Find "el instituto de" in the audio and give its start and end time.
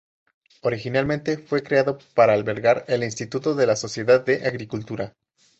2.87-3.67